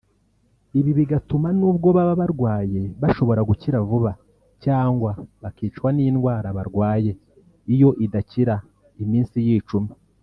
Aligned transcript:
ibi 0.79 0.91
bigatuma 0.99 1.47
nubwo 1.59 1.87
baba 1.97 2.13
barwaye 2.21 2.81
bashobora 3.01 3.41
gukira 3.49 3.77
vuba 3.89 4.11
cyangwa 4.63 5.11
bakicwa 5.41 5.89
n’indwara 5.97 6.47
barwaye 6.57 7.11
(iyo 7.73 7.89
idakira) 8.05 8.55
iminsi 9.03 9.37
yicumye 9.47 9.93